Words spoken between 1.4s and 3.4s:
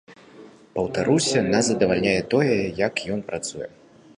нас задавальняе тое, як ён